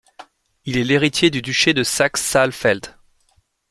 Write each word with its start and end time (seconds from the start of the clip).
Il 0.65 0.77
est 0.79 0.83
l’héritier 0.83 1.29
du 1.29 1.43
duché 1.43 1.75
de 1.75 1.83
Saxe-Saalfeld. 1.83 2.97